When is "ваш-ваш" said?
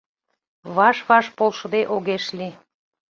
0.75-1.25